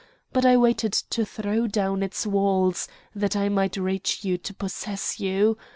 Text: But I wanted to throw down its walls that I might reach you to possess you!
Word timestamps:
But 0.33 0.47
I 0.47 0.57
wanted 0.57 0.93
to 0.93 1.25
throw 1.27 1.67
down 1.67 2.01
its 2.01 2.25
walls 2.25 2.87
that 3.13 3.35
I 3.35 3.49
might 3.49 3.77
reach 3.77 4.25
you 4.25 4.39
to 4.39 4.51
possess 4.51 5.19
you! 5.19 5.59